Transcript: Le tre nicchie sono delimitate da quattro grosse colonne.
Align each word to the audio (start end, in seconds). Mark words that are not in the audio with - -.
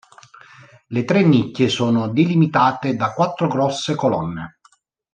Le 0.87 1.05
tre 1.05 1.21
nicchie 1.23 1.69
sono 1.69 2.07
delimitate 2.07 2.95
da 2.95 3.13
quattro 3.13 3.47
grosse 3.47 3.93
colonne. 3.93 4.57